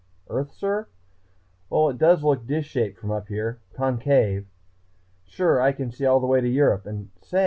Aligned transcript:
Earth, 0.29 0.51
sir?... 0.51 0.87
Well, 1.69 1.89
it 1.89 1.99
does 1.99 2.23
look 2.23 2.47
dish 2.47 2.67
shaped 2.69 2.99
from 2.99 3.11
up 3.11 3.27
here, 3.27 3.59
concave.... 3.75 4.47
Sure, 5.27 5.61
I 5.61 5.73
can 5.73 5.91
see 5.91 6.07
all 6.07 6.19
the 6.19 6.25
way 6.25 6.41
to 6.41 6.49
Europe 6.49 6.87
and 6.87 7.11
say! 7.21 7.39